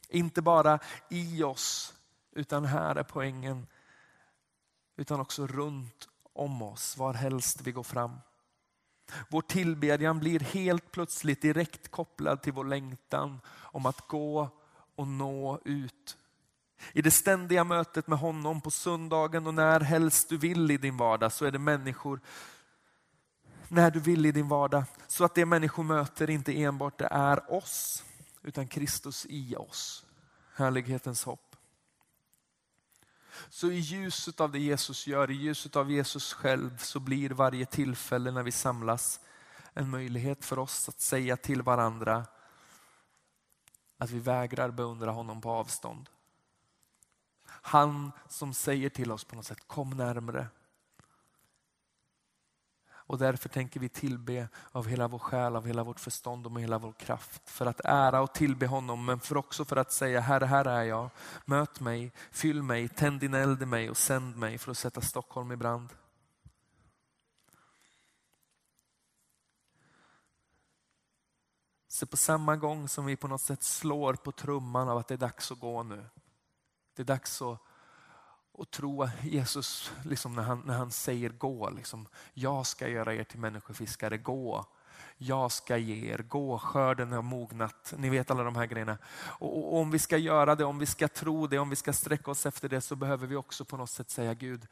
[0.10, 0.80] Inte bara
[1.10, 1.94] i oss,
[2.32, 3.68] utan här är poängen,
[4.96, 6.08] utan också runt
[6.42, 8.12] om oss, var helst vi går fram.
[9.30, 14.50] Vår tillbedjan blir helt plötsligt direkt kopplad till vår längtan om att gå
[14.96, 16.18] och nå ut.
[16.94, 20.98] I det ständiga mötet med honom på söndagen och när helst du vill i din
[20.98, 22.20] vardag så är det människor
[23.68, 24.84] när du vill i din vardag.
[25.08, 28.04] Så att det människor möter inte enbart det är oss
[28.42, 30.06] utan Kristus i oss.
[30.56, 31.51] Härlighetens hopp.
[33.50, 37.66] Så i ljuset av det Jesus gör, i ljuset av Jesus själv så blir varje
[37.66, 39.20] tillfälle när vi samlas
[39.74, 42.26] en möjlighet för oss att säga till varandra
[43.98, 46.10] att vi vägrar beundra honom på avstånd.
[47.46, 50.48] Han som säger till oss på något sätt, kom närmre.
[53.12, 56.62] Och därför tänker vi tillbe av hela vår själ, av hela vårt förstånd och med
[56.62, 57.50] hela vår kraft.
[57.50, 60.84] För att ära och tillbe honom, men för också för att säga, Herre, här är
[60.84, 61.10] jag.
[61.46, 65.02] Möt mig, fyll mig, tänd din eld i mig och sänd mig för att sätta
[65.02, 65.90] Stockholm i brand.
[71.88, 75.14] Så på samma gång som vi på något sätt slår på trumman av att det
[75.14, 76.06] är dags att gå nu.
[76.96, 77.60] Det är dags att
[78.54, 81.70] och tro Jesus liksom när, han, när han säger gå.
[81.70, 84.66] Liksom, jag ska göra er till människofiskare, gå.
[85.18, 87.94] Jag ska ge er, gå, skörden har mognat.
[87.98, 88.98] Ni vet alla de här grejerna.
[89.14, 91.94] Och, och, om vi ska göra det, om vi ska tro det, om vi ska
[91.94, 94.68] sträcka oss efter det så behöver vi också på något sätt säga Gud,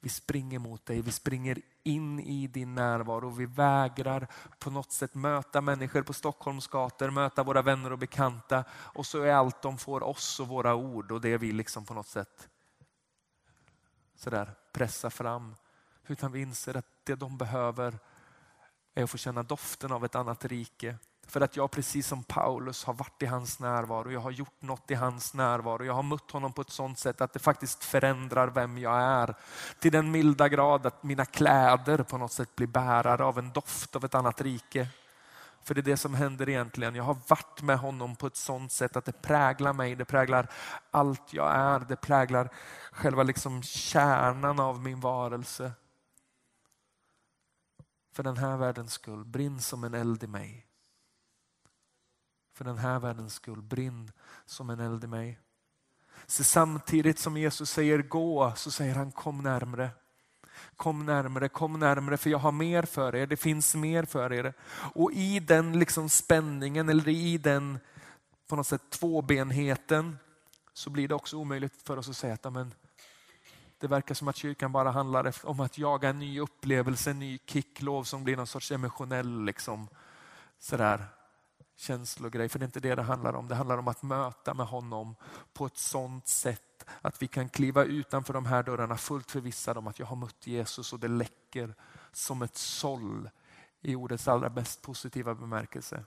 [0.00, 3.30] vi springer mot dig, vi springer in i din närvaro.
[3.30, 4.26] Vi vägrar
[4.58, 9.22] på något sätt möta människor på Stockholms gator, möta våra vänner och bekanta och så
[9.22, 12.48] är allt de får oss och våra ord och det vi liksom på något sätt
[14.20, 15.54] sådär pressa fram.
[16.06, 17.98] Utan vi inser att det de behöver
[18.94, 20.96] är att få känna doften av ett annat rike.
[21.26, 24.90] För att jag precis som Paulus har varit i hans närvaro, jag har gjort något
[24.90, 25.84] i hans närvaro.
[25.84, 29.34] Jag har mött honom på ett sådant sätt att det faktiskt förändrar vem jag är.
[29.78, 33.96] Till den milda grad att mina kläder på något sätt blir bärare av en doft
[33.96, 34.88] av ett annat rike.
[35.62, 36.94] För det är det som händer egentligen.
[36.94, 40.50] Jag har varit med honom på ett sånt sätt att det präglar mig, det präglar
[40.90, 42.50] allt jag är, det präglar
[42.92, 45.72] själva liksom kärnan av min varelse.
[48.12, 50.66] För den här världens skull, brinn som en eld i mig.
[52.52, 54.12] För den här världens skull, brinn
[54.46, 55.40] som en eld i mig.
[56.26, 59.90] Så samtidigt som Jesus säger gå så säger han kom närmre.
[60.76, 63.26] Kom närmre, kom närmre för jag har mer för er.
[63.26, 64.52] Det finns mer för er.
[64.94, 67.78] Och i den liksom spänningen eller i den
[68.48, 70.18] på något sätt tvåbenheten
[70.72, 72.74] så blir det också omöjligt för oss att säga att amen,
[73.78, 77.38] det verkar som att kyrkan bara handlar om att jaga en ny upplevelse, en ny
[77.46, 79.88] kicklov som blir någon sorts emotionell liksom,
[80.58, 81.06] sådär,
[81.80, 82.48] känslogrej.
[82.48, 83.48] För det är inte det det handlar om.
[83.48, 85.14] Det handlar om att möta med honom
[85.52, 89.86] på ett sånt sätt att vi kan kliva utanför de här dörrarna fullt förvissade om
[89.86, 91.74] att jag har mött Jesus och det läcker
[92.12, 93.30] som ett såll
[93.80, 96.04] i ordets allra mest positiva bemärkelse.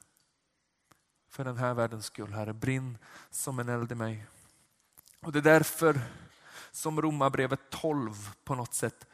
[1.29, 2.97] För den här världens skull, Herre, brinn
[3.29, 4.25] som en eld i mig.
[5.21, 6.01] Och det är därför
[6.71, 9.07] som Romarbrevet 12 på något sätt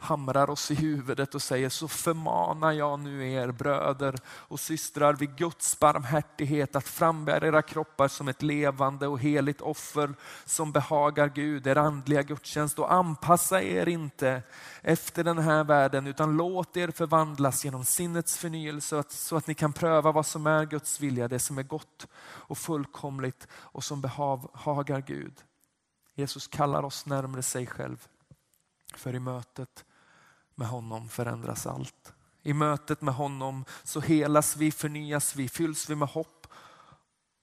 [0.00, 5.36] hamrar oss i huvudet och säger så förmanar jag nu er bröder och systrar vid
[5.36, 11.66] Guds barmhärtighet att frambära era kroppar som ett levande och heligt offer som behagar Gud,
[11.66, 14.42] er andliga gudstjänst och anpassa er inte
[14.82, 19.72] efter den här världen utan låt er förvandlas genom sinnets förnyelse så att ni kan
[19.72, 25.00] pröva vad som är Guds vilja, det som är gott och fullkomligt och som behagar
[25.00, 25.34] Gud.
[26.14, 28.08] Jesus kallar oss närmare sig själv.
[28.94, 29.84] För i mötet
[30.60, 32.12] med honom förändras allt.
[32.42, 36.46] I mötet med honom så helas vi, förnyas vi, fylls vi med hopp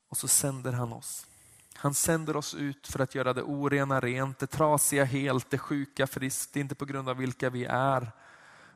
[0.09, 1.27] och så sänder han oss.
[1.73, 6.07] Han sänder oss ut för att göra det orena rent, det trasiga helt, det sjuka
[6.07, 6.55] friskt.
[6.55, 8.11] Inte på grund av vilka vi är,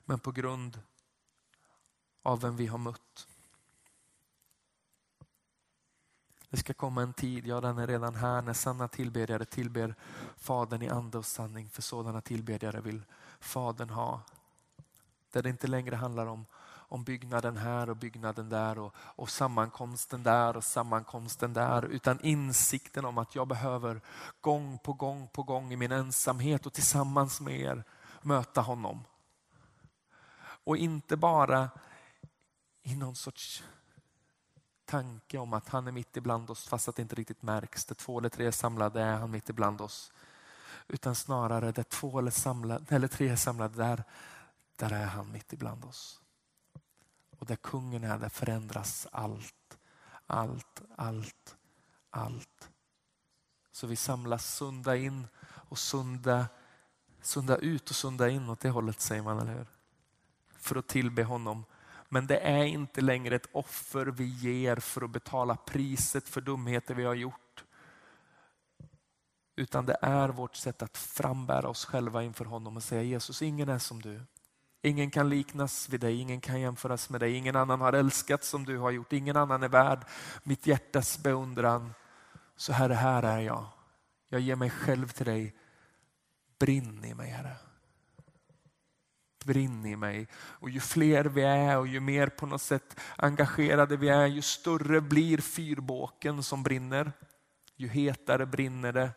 [0.05, 0.79] men på grund
[2.23, 3.27] av vem vi har mött.
[6.49, 9.95] Det ska komma en tid, ja den är redan här, när sanna tillbedjare tillber
[10.37, 11.69] Fadern i ande och sanning.
[11.69, 13.01] För sådana tillbedjare vill
[13.39, 14.21] Fadern ha.
[15.31, 20.23] Där det inte längre handlar om, om byggnaden här och byggnaden där och, och sammankomsten
[20.23, 21.85] där och sammankomsten där.
[21.85, 24.01] Utan insikten om att jag behöver
[24.41, 27.83] gång på gång på gång i min ensamhet och tillsammans med er
[28.21, 29.03] möta honom.
[30.63, 31.69] Och inte bara
[32.83, 33.63] i någon sorts
[34.85, 37.85] tanke om att han är mitt ibland oss fast att det inte riktigt märks.
[37.85, 40.11] Där två eller tre är samlade är han mitt ibland oss.
[40.87, 44.03] Utan snarare där två eller, samlade, eller tre är samlade, där,
[44.75, 46.21] där är han mitt ibland oss.
[47.39, 49.77] Och där kungen är, där förändras allt.
[50.27, 51.55] Allt, allt,
[52.09, 52.71] allt.
[53.71, 56.47] Så vi samlas sunda in och sunda,
[57.21, 59.67] sunda ut och sunda in åt det hållet säger man, eller hur?
[60.57, 61.65] För att tillbe honom.
[62.09, 66.93] Men det är inte längre ett offer vi ger för att betala priset för dumheter
[66.93, 67.63] vi har gjort.
[69.55, 73.69] Utan det är vårt sätt att frambära oss själva inför honom och säga Jesus, ingen
[73.69, 74.21] är som du.
[74.83, 77.33] Ingen kan liknas vid dig, ingen kan jämföras med dig.
[77.33, 79.13] Ingen annan har älskat som du har gjort.
[79.13, 80.05] Ingen annan är värd
[80.43, 81.93] mitt hjärtas beundran.
[82.55, 83.65] Så Herre, här är jag.
[84.29, 85.55] Jag ger mig själv till dig.
[86.59, 87.55] Brinn i mig Herre.
[89.45, 90.27] Brinn i mig.
[90.33, 94.41] Och ju fler vi är och ju mer på något sätt engagerade vi är, ju
[94.41, 97.11] större blir fyrbåken som brinner.
[97.75, 99.11] Ju hetare brinner det.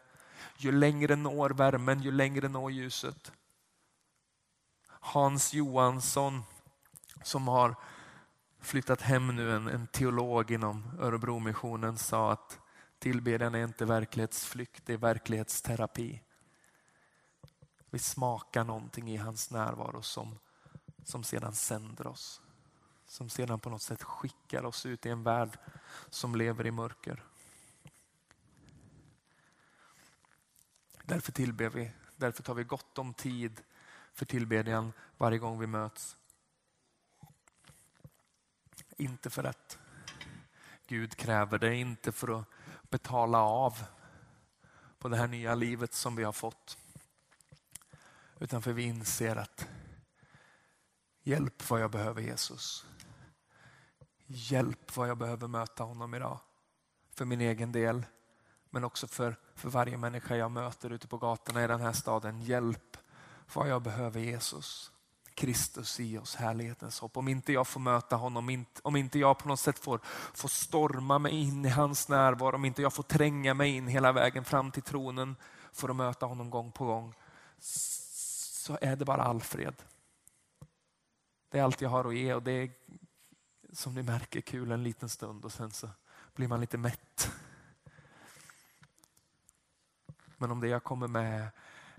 [0.59, 3.33] Ju längre når värmen, ju längre når ljuset.
[5.07, 6.43] Hans Johansson
[7.23, 7.75] som har
[8.61, 12.59] flyttat hem nu, en, en teolog inom Örebromissionen sa att
[12.99, 16.23] tillbedjan är inte verklighetsflykt, det är verklighetsterapi.
[17.91, 20.39] Vi smakar någonting i hans närvaro som,
[21.05, 22.43] som sedan sänder oss.
[23.07, 25.59] Som sedan på något sätt skickar oss ut i en värld
[26.11, 27.23] som lever i mörker.
[31.03, 33.63] Därför tillber vi, därför tar vi gott om tid
[34.15, 36.17] för tillbedjan varje gång vi möts.
[38.97, 39.79] Inte för att
[40.87, 42.49] Gud kräver det, inte för att
[42.83, 43.85] betala av
[44.99, 46.79] på det här nya livet som vi har fått.
[48.39, 49.69] Utan för vi inser att
[51.23, 52.87] hjälp vad jag behöver Jesus.
[54.27, 56.41] Hjälp vad jag behöver möta honom idag.
[57.11, 58.07] För min egen del,
[58.71, 62.43] men också för, för varje människa jag möter ute på gatorna i den här staden.
[62.43, 62.97] Hjälp
[63.53, 64.91] vad jag behöver Jesus.
[65.35, 67.17] Kristus i oss, härlighetens hopp.
[67.17, 70.01] Om inte jag får möta honom, om inte jag på något sätt får,
[70.35, 74.13] får storma mig in i hans närvaro, om inte jag får tränga mig in hela
[74.13, 75.37] vägen fram till tronen
[75.73, 77.15] för att möta honom gång på gång,
[77.59, 79.75] så är det bara Alfred.
[81.51, 82.71] Det är allt jag har att ge och det är
[83.73, 85.89] som ni märker kul en liten stund och sen så
[86.35, 87.31] blir man lite mätt.
[90.37, 91.49] Men om det jag kommer med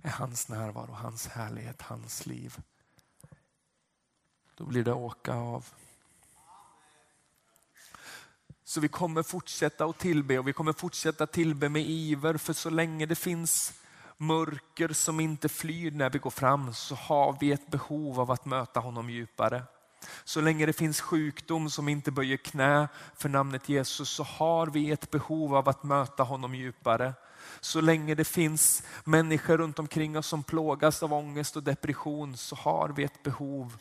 [0.06, 2.58] är hans närvaro, hans härlighet, hans liv.
[4.56, 5.66] Då blir det åka av.
[8.64, 12.70] Så vi kommer fortsätta att tillbe och vi kommer fortsätta tillbe med iver för så
[12.70, 13.74] länge det finns
[14.18, 18.46] mörker som inte flyr när vi går fram så har vi ett behov av att
[18.46, 19.64] möta honom djupare.
[20.24, 24.92] Så länge det finns sjukdom som inte böjer knä för namnet Jesus så har vi
[24.92, 27.14] ett behov av att möta honom djupare.
[27.60, 32.56] Så länge det finns människor runt omkring oss som plågas av ångest och depression så
[32.56, 33.78] har vi ett behov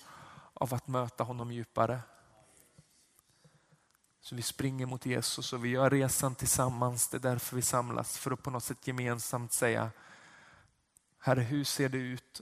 [0.54, 2.00] av att möta honom djupare.
[4.20, 7.08] Så vi springer mot Jesus och vi gör resan tillsammans.
[7.08, 9.90] Det är därför vi samlas, för att på något sätt gemensamt säga
[11.18, 12.40] Herre, hur ser det ut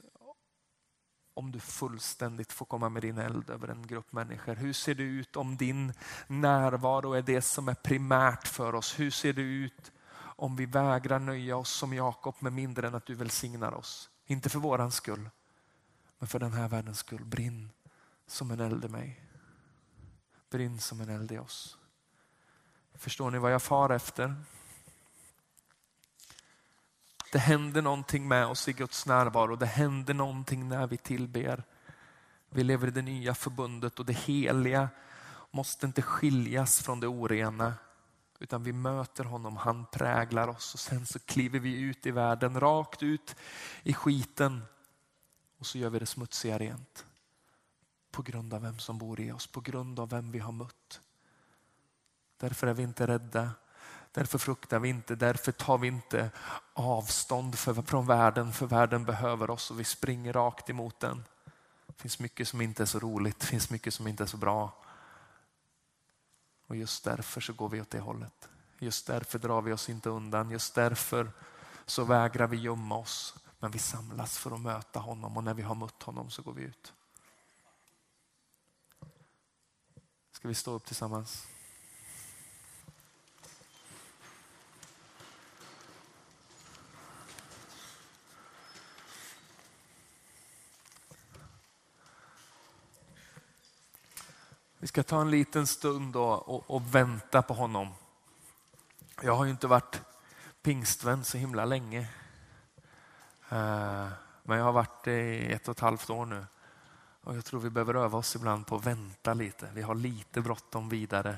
[1.35, 4.55] om du fullständigt får komma med din eld över en grupp människor?
[4.55, 5.93] Hur ser det ut om din
[6.27, 8.99] närvaro är det som är primärt för oss?
[8.99, 9.93] Hur ser det ut
[10.43, 14.11] om vi vägrar nöja oss som Jakob med mindre än att du välsignar oss?
[14.27, 15.31] Inte för våran skull,
[16.19, 17.25] men för den här världens skull.
[17.25, 17.71] Brinn
[18.27, 19.25] som en eld i mig.
[20.51, 21.79] Brinn som en eld i oss.
[22.95, 24.35] Förstår ni vad jag far efter?
[27.33, 29.57] Det händer någonting med oss i Guds närvaro.
[29.57, 31.65] Det händer någonting när vi tillber.
[32.51, 34.89] Vi lever i det nya förbundet och det heliga
[35.51, 37.75] måste inte skiljas från det orena.
[38.43, 42.61] Utan vi möter honom, han präglar oss och sen så kliver vi ut i världen,
[42.61, 43.37] rakt ut
[43.83, 44.63] i skiten.
[45.59, 47.07] Och så gör vi det smutsiga rent.
[48.11, 51.01] På grund av vem som bor i oss, på grund av vem vi har mött.
[52.37, 53.51] Därför är vi inte rädda.
[54.13, 56.31] Därför fruktar vi inte, därför tar vi inte
[56.73, 61.25] avstånd för, från världen, för världen behöver oss och vi springer rakt emot den.
[61.87, 64.37] Det finns mycket som inte är så roligt, det finns mycket som inte är så
[64.37, 64.83] bra.
[66.73, 68.49] Och just därför så går vi åt det hållet.
[68.79, 71.33] Just därför drar vi oss inte undan, just därför
[71.87, 73.35] så vägrar vi gömma oss.
[73.59, 76.53] Men vi samlas för att möta honom och när vi har mött honom så går
[76.53, 76.93] vi ut.
[80.31, 81.47] Ska vi stå upp tillsammans?
[94.83, 97.89] Vi ska ta en liten stund och, och, och vänta på honom.
[99.21, 100.01] Jag har ju inte varit
[100.63, 102.01] pingstvän så himla länge.
[103.49, 104.09] Eh,
[104.43, 106.47] men jag har varit det i ett och ett halvt år nu.
[107.25, 109.69] Och jag tror vi behöver öva oss ibland på att vänta lite.
[109.75, 111.37] Vi har lite bråttom vidare.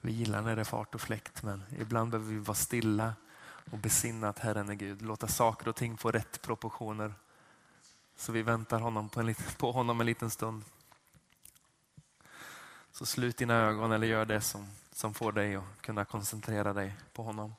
[0.00, 3.14] Vi gillar när det är fart och fläkt men ibland behöver vi vara stilla
[3.70, 5.02] och besinna att Herren är Gud.
[5.02, 7.14] Låta saker och ting få rätt proportioner.
[8.16, 10.64] Så vi väntar honom på, en, på honom en liten stund.
[12.92, 16.94] Så slut dina ögon eller gör det som, som får dig att kunna koncentrera dig
[17.12, 17.54] på honom.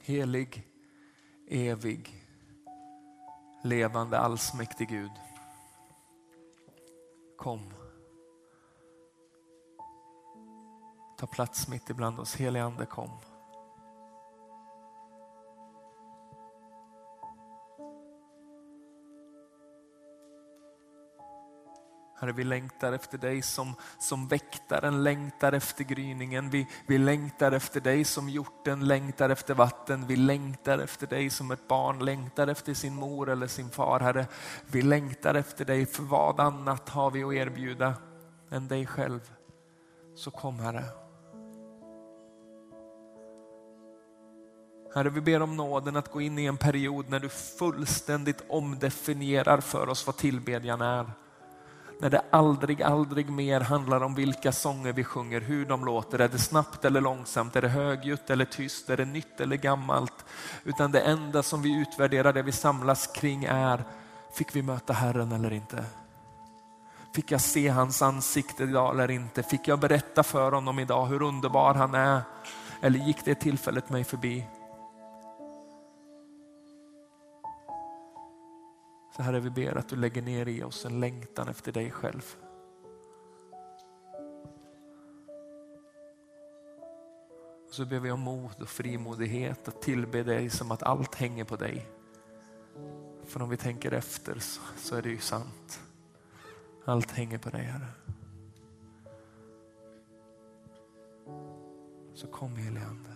[0.00, 0.66] Helig,
[1.48, 2.24] evig,
[3.64, 5.12] levande, allsmäktig Gud.
[7.36, 7.74] Kom.
[11.18, 12.36] Ta plats mitt ibland oss.
[12.36, 13.10] Helige Ande, kom.
[22.20, 26.50] Herre, vi längtar efter dig som, som väktaren längtar efter gryningen.
[26.50, 30.06] Vi, vi längtar efter dig som hjorten längtar efter vatten.
[30.06, 34.00] Vi längtar efter dig som ett barn längtar efter sin mor eller sin far.
[34.00, 34.26] Herre,
[34.66, 37.94] vi längtar efter dig för vad annat har vi att erbjuda
[38.50, 39.32] än dig själv.
[40.14, 40.84] Så kom Herre.
[44.94, 49.60] Herre, vi ber om nåden att gå in i en period när du fullständigt omdefinierar
[49.60, 51.10] för oss vad tillbedjan är.
[52.00, 56.18] När det aldrig, aldrig mer handlar om vilka sånger vi sjunger, hur de låter.
[56.18, 57.56] Är det snabbt eller långsamt?
[57.56, 58.90] Är det högljutt eller tyst?
[58.90, 60.24] Är det nytt eller gammalt?
[60.64, 63.84] Utan det enda som vi utvärderar, det vi samlas kring är,
[64.32, 65.84] fick vi möta Herren eller inte?
[67.14, 69.42] Fick jag se hans ansikte idag eller inte?
[69.42, 72.22] Fick jag berätta för honom idag hur underbar han är?
[72.80, 74.46] Eller gick det tillfället mig förbi?
[79.20, 82.36] Så Herre, vi ber att du lägger ner i oss en längtan efter dig själv.
[87.68, 91.44] Och så ber vi om mod och frimodighet att tillbe dig som att allt hänger
[91.44, 91.86] på dig.
[93.24, 95.80] För om vi tänker efter så, så är det ju sant.
[96.84, 97.88] Allt hänger på dig Herre.
[102.14, 103.10] Så kom helige Ande.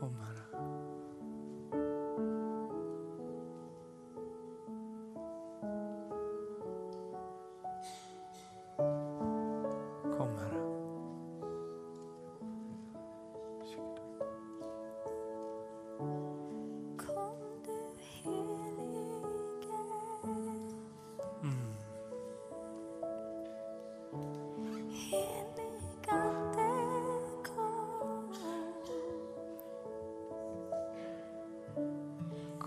[0.00, 0.43] Kom Herre.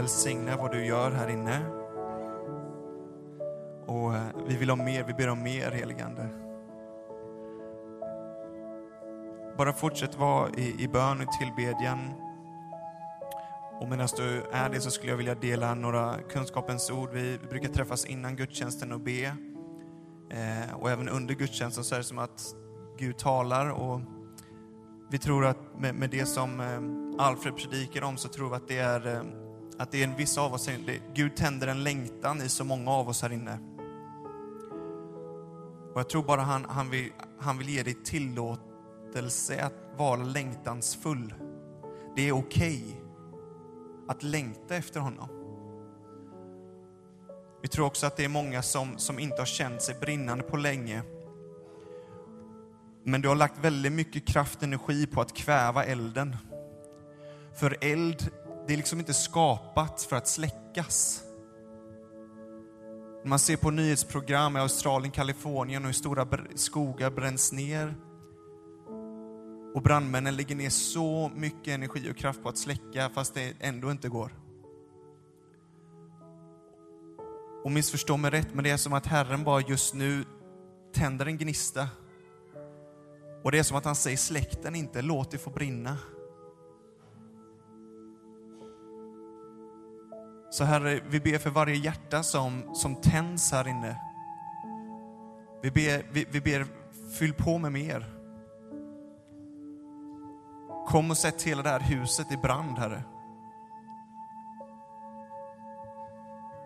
[0.00, 1.56] Välsigna vad du gör här inne.
[3.88, 6.28] Eh, vi vill ha mer, vi ber om mer helige Ande.
[9.58, 11.98] Bara fortsätt vara i, i bön och tillbedjan.
[13.80, 17.10] Och medan du är det så skulle jag vilja dela några kunskapens ord.
[17.12, 19.24] Vi, vi brukar träffas innan gudstjänsten och be.
[20.30, 22.54] Eh, och även under gudstjänsten så är det som att
[22.98, 23.70] Gud talar.
[23.70, 24.00] Och
[25.10, 28.68] vi tror att med, med det som eh, Alfred predikar om så tror vi att
[28.68, 29.22] det är, eh,
[29.80, 32.90] att det är en viss av oss, det, Gud tänder en längtan i så många
[32.90, 33.58] av oss här inne.
[35.94, 41.34] Och jag tror bara han, han, vill, han vill ge dig tillåtelse att vara längtansfull.
[42.16, 42.94] Det är okej okay
[44.08, 45.28] att längta efter honom.
[47.62, 50.56] Vi tror också att det är många som, som inte har känt sig brinnande på
[50.56, 51.02] länge.
[53.04, 56.36] Men du har lagt väldigt mycket kraft och energi på att kväva elden.
[57.54, 58.30] För eld,
[58.70, 61.22] det är liksom inte skapat för att släckas.
[63.24, 67.94] Man ser på nyhetsprogram i Australien, Kalifornien och hur stora skogar bränns ner.
[69.74, 73.90] Och brandmännen lägger ner så mycket energi och kraft på att släcka fast det ändå
[73.90, 74.34] inte går.
[77.64, 80.24] Och missförstå mig rätt, men det är som att Herren bara just nu
[80.94, 81.88] tänder en gnista.
[83.44, 85.96] Och det är som att han säger, släck den inte, låt det få brinna.
[90.60, 93.96] Så Herre, vi ber för varje hjärta som, som tänds här inne.
[95.62, 96.66] Vi ber, vi, vi ber,
[97.18, 98.06] fyll på med mer.
[100.88, 103.02] Kom och sätt hela det här huset i brand, Herre.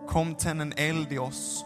[0.08, 1.64] Kom, tänd en eld i oss.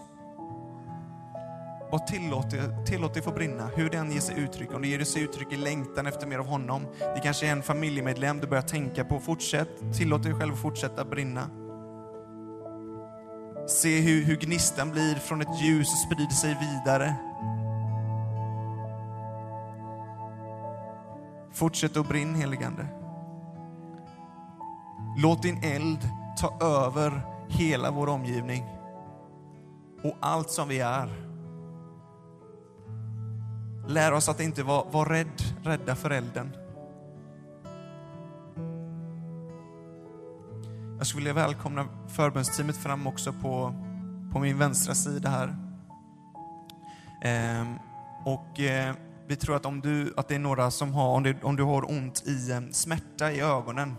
[1.90, 4.74] Bara tillåt det, tillåt det få brinna, hur den ger sig uttryck.
[4.74, 6.86] Om det ger sig uttryck i längtan efter mer av honom.
[6.98, 9.20] Det kanske är en familjemedlem du börjar tänka på.
[9.20, 11.67] Fortsätt, tillåt dig själv att fortsätta brinna.
[13.68, 17.14] Se hur, hur gnistan blir från ett ljus och sprider sig vidare.
[21.52, 22.86] Fortsätt att brinna heligande.
[25.18, 26.08] Låt din eld
[26.40, 28.64] ta över hela vår omgivning
[30.02, 31.08] och allt som vi är.
[33.88, 36.52] Lär oss att inte vara, var rädd, rädda för elden.
[40.98, 43.74] Jag skulle vilja välkomna förbönsteamet fram också på,
[44.32, 45.56] på min vänstra sida här.
[47.24, 47.66] Eh,
[48.24, 48.94] och eh,
[49.26, 51.62] vi tror att om du, att det är några som har, om, du, om du
[51.62, 53.96] har ont i eh, smärta i ögonen,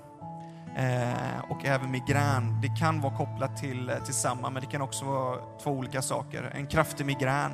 [0.77, 2.61] eh, och även migrän.
[2.61, 6.01] Det kan vara kopplat till, eh, till samma, men det kan också vara två olika
[6.01, 6.51] saker.
[6.55, 7.51] En kraftig migrän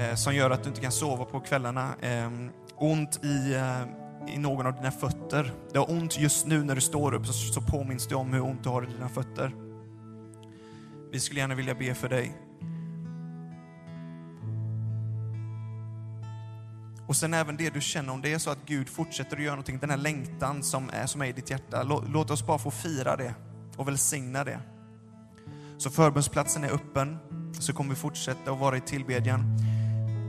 [0.00, 1.88] eh, som gör att du inte kan sova på kvällarna.
[2.00, 2.30] Eh,
[2.76, 3.82] ont i, eh,
[4.30, 5.52] i någon av dina fötter.
[5.72, 8.42] Det har ont just nu när du står upp, så, så påminns du om hur
[8.42, 9.54] ont du har i dina fötter.
[11.12, 12.32] Vi skulle gärna vilja be för dig.
[17.06, 19.54] Och sen även det du känner, om det är så att Gud fortsätter att göra
[19.54, 22.70] någonting, den här längtan som är, som är i ditt hjärta, låt oss bara få
[22.70, 23.34] fira det
[23.76, 24.60] och välsigna det.
[25.78, 27.18] Så förbundsplatsen är öppen,
[27.52, 29.56] så kommer vi fortsätta att vara i tillbedjan.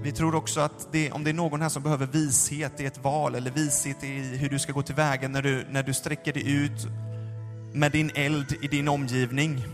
[0.03, 3.03] Vi tror också att det, om det är någon här som behöver vishet i ett
[3.03, 6.51] val eller vishet i hur du ska gå tillväga när du, när du sträcker dig
[6.51, 6.87] ut
[7.73, 9.65] med din eld i din omgivning,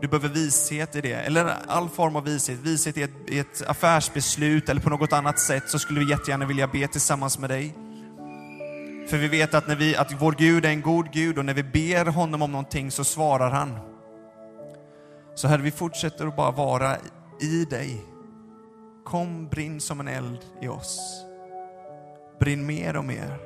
[0.00, 2.58] du behöver vishet i det, eller all form av vishet.
[2.58, 6.46] Vishet i ett, i ett affärsbeslut eller på något annat sätt så skulle vi jättegärna
[6.46, 7.74] vilja be tillsammans med dig.
[9.08, 11.54] För vi vet att, när vi, att vår Gud är en god Gud och när
[11.54, 13.78] vi ber honom om någonting så svarar han.
[15.34, 16.96] Så Herre, vi fortsätter att bara vara
[17.40, 18.15] i dig.
[19.06, 21.24] Kom, brinn som en eld i oss.
[22.40, 23.38] Brinn mer och mer.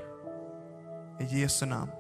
[1.21, 1.91] I Jesu namn.